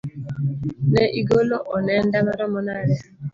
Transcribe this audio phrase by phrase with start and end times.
[0.91, 2.95] ne igolo onenda maromo nade?